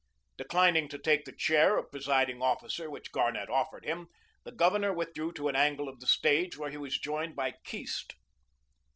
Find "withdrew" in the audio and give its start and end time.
4.91-5.31